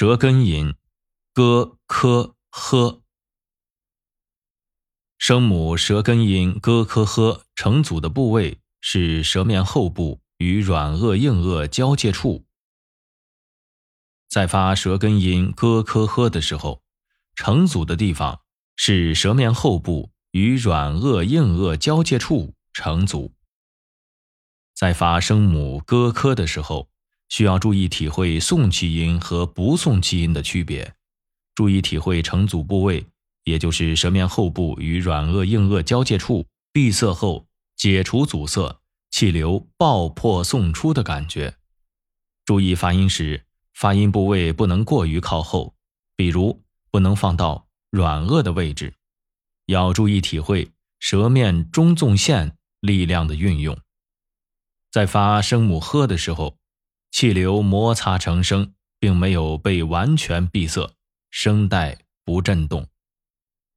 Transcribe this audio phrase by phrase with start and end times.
[0.00, 0.76] 舌根音，
[1.34, 3.02] 咯科呵。
[5.18, 12.44] 声母舌根音咯科呵成组的部位是舌面后部与软腭硬腭交界处。
[14.28, 16.84] 在发舌根音咯科呵的时候，
[17.34, 18.42] 成组的地方
[18.76, 23.34] 是舌面后部与软腭硬腭交界处成组。
[24.76, 26.88] 在发声母咯科的时候，
[27.28, 30.94] 需要注意体会送气音和不送气音的区别，
[31.54, 33.06] 注意体会成组部位。
[33.44, 37.46] 也就是舌面后部与软腭硬腭交界处闭塞后
[37.76, 38.78] 解除阻塞，
[39.10, 41.54] 气流爆破送出的感觉。
[42.44, 45.74] 注意发音时，发音部位不能过于靠后，
[46.14, 48.92] 比如不能放到软腭的位置。
[49.64, 53.78] 要注意体会舌面中纵线力量的运用。
[54.90, 56.57] 在发声母呵的时候，
[57.10, 60.94] 气流摩擦成声，并没有被完全闭塞，
[61.30, 62.88] 声带不振动。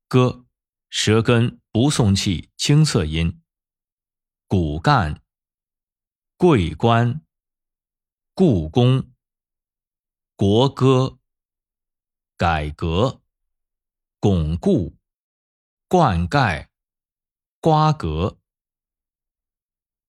[0.08, 0.46] 歌，
[0.90, 3.42] 舌根不送气，清涩音。
[4.48, 5.22] 骨干。
[6.36, 7.22] 桂冠。
[8.34, 9.12] 故宫。
[10.36, 11.20] 国歌。
[12.36, 13.22] 改革。
[14.20, 14.98] 巩固。
[15.88, 16.68] 灌溉。
[17.60, 18.40] 瓜葛。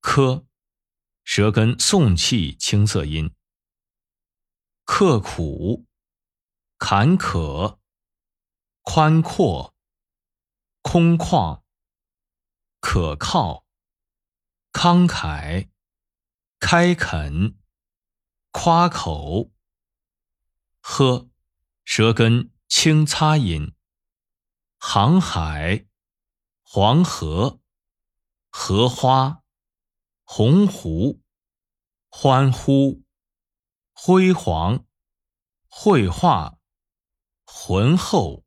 [0.00, 0.46] 科，
[1.24, 3.34] 舌根送气，清涩音。
[4.84, 5.86] 刻苦。
[6.78, 7.78] 坎坷。
[8.82, 9.72] 宽阔。
[10.84, 11.62] 空旷，
[12.80, 13.64] 可靠，
[14.72, 15.70] 慷慨，
[16.58, 17.56] 开垦，
[18.50, 19.52] 夸口，
[20.80, 21.30] 呵，
[21.84, 23.76] 舌根轻擦音。
[24.76, 25.86] 航海，
[26.64, 27.60] 黄河，
[28.50, 29.41] 荷花，
[30.34, 31.20] 洪湖，
[32.08, 33.02] 欢呼，
[33.92, 34.86] 辉煌，
[35.68, 36.56] 绘画，
[37.44, 38.42] 浑厚。